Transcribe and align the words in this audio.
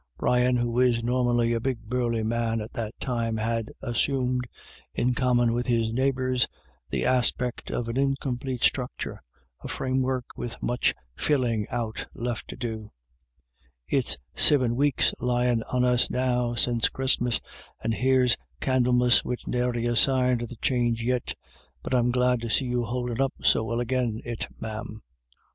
Brian, 0.17 0.55
who 0.57 0.79
is 0.79 1.03
normally 1.03 1.53
a 1.53 1.59
big 1.59 1.77
burly 1.81 2.23
man, 2.23 2.59
at 2.59 2.73
that 2.73 2.95
time 2.99 3.37
had 3.37 3.69
assumed, 3.83 4.47
in 4.95 5.13
common 5.13 5.53
with 5.53 5.67
his 5.67 5.93
neighbours, 5.93 6.47
the 6.89 7.05
aspect 7.05 7.69
of 7.69 7.87
an 7.87 7.97
incomplete 7.97 8.63
structure, 8.63 9.21
a 9.63 9.67
framework 9.67 10.25
with 10.35 10.57
much 10.59 10.95
filling 11.15 11.67
out 11.69 12.07
left 12.15 12.47
to 12.47 12.55
da" 12.55 12.87
It's 13.97 14.17
siven 14.35 14.75
weeks 14.75 15.13
lyin' 15.19 15.61
on 15.71 15.85
us 15.85 16.09
now 16.09 16.55
sin' 16.55 16.81
Christmas, 16.91 17.39
and 17.83 17.93
here's 17.93 18.35
Candle 18.59 18.93
mas 18.93 19.23
wid 19.23 19.41
nary 19.45 19.85
a 19.85 19.95
sign 19.95 20.41
of 20.41 20.49
a 20.49 20.55
change 20.55 21.03
yit 21.03 21.35
But 21.83 21.93
I'm 21.93 22.09
glad 22.09 22.41
to 22.41 22.49
see 22.49 22.65
you 22.65 22.85
houldin' 22.85 23.21
up 23.21 23.33
so 23.43 23.63
well 23.65 23.79
agin 23.79 24.19
it, 24.25 24.47
ma'am." 24.59 25.03